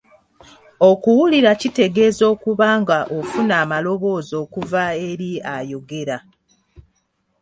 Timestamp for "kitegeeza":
1.61-2.23